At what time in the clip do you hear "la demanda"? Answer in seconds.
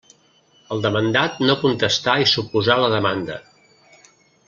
2.85-3.37